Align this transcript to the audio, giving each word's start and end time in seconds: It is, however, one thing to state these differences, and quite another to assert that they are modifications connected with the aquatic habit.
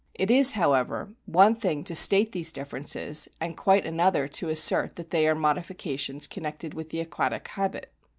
It 0.15 0.31
is, 0.31 0.53
however, 0.53 1.13
one 1.27 1.53
thing 1.53 1.83
to 1.83 1.93
state 1.93 2.31
these 2.31 2.51
differences, 2.51 3.29
and 3.39 3.55
quite 3.55 3.85
another 3.85 4.27
to 4.29 4.49
assert 4.49 4.95
that 4.95 5.11
they 5.11 5.27
are 5.27 5.35
modifications 5.35 6.25
connected 6.25 6.73
with 6.73 6.89
the 6.89 7.01
aquatic 7.01 7.47
habit. 7.49 7.91